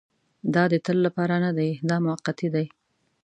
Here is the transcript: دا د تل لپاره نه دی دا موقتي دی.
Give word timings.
دا 0.53 0.63
د 0.71 0.73
تل 0.85 0.97
لپاره 1.05 1.35
نه 1.45 1.51
دی 1.57 1.69
دا 1.89 1.97
موقتي 2.07 2.47
دی. 2.55 2.65